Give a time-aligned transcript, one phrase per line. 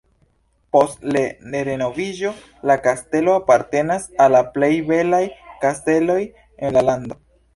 [0.75, 2.31] Post le renoviĝo
[2.71, 5.23] la kastelo apartenas al la plej belaj
[5.67, 7.23] kasteloj en la lando.